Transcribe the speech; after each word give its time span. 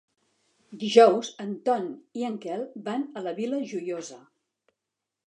Dijous 0.83 1.27
en 1.43 1.51
Ton 1.69 1.85
i 2.21 2.25
en 2.29 2.39
Quel 2.45 2.63
van 2.89 3.05
a 3.21 3.23
la 3.29 3.35
Vila 3.41 3.61
Joiosa. 3.73 4.19